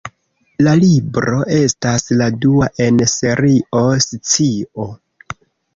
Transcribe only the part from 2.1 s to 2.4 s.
la